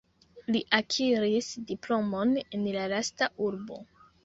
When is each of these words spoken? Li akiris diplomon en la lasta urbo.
Li 0.53 0.61
akiris 0.77 1.51
diplomon 1.73 2.33
en 2.47 2.67
la 2.79 2.89
lasta 2.97 3.31
urbo. 3.51 3.81